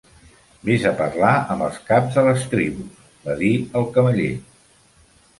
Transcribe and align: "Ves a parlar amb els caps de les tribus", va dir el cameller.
"Ves 0.67 0.85
a 0.91 0.91
parlar 1.01 1.33
amb 1.55 1.65
els 1.65 1.75
caps 1.89 2.15
de 2.19 2.23
les 2.27 2.45
tribus", 2.53 3.03
va 3.27 3.35
dir 3.43 3.51
el 3.81 3.85
cameller. 3.99 4.31